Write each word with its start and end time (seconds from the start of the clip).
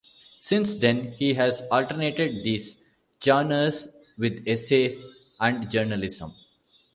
Since 0.39 0.73
then, 0.73 1.11
he 1.11 1.35
has 1.35 1.61
alternated 1.69 2.43
these 2.43 2.75
genres 3.23 3.87
with 4.17 4.41
essays 4.47 5.11
and 5.39 5.69
journalism. 5.69 6.33